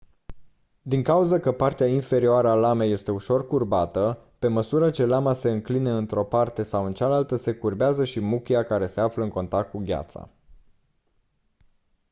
[0.81, 5.51] din cauză că partea inferioară a lamei este ușor curbată pe măsură ce lama se
[5.51, 9.69] înclină într-o parte sau în cealaltă se curbează și muchia care se află în contact
[9.69, 10.29] cu gheața